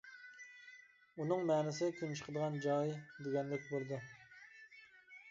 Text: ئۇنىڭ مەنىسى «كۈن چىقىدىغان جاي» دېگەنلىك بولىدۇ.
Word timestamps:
ئۇنىڭ 1.23 1.43
مەنىسى 1.49 1.89
«كۈن 1.99 2.15
چىقىدىغان 2.19 2.57
جاي» 2.63 2.93
دېگەنلىك 3.27 3.67
بولىدۇ. 3.75 4.01